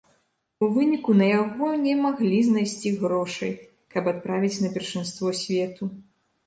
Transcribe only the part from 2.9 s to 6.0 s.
грошай, каб адправіць на першынство свету.